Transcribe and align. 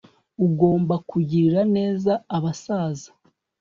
Ugomba 0.45 0.95
kugirira 1.09 1.61
neza 1.75 2.11
abasaza 2.35 3.09